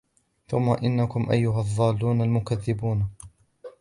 ثُمَّ 0.47 0.69
إِنَّكُمْ 0.69 1.31
أَيُّهَا 1.31 1.59
الضَّالُّونَ 1.61 2.21
الْمُكَذِّبُونَ 2.21 3.09